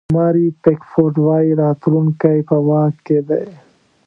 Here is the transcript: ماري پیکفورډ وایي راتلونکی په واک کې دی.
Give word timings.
ماري 0.15 0.45
پیکفورډ 0.63 1.15
وایي 1.27 1.51
راتلونکی 1.63 2.37
په 2.49 2.55
واک 2.67 2.95
کې 3.05 3.19
دی. 3.29 3.45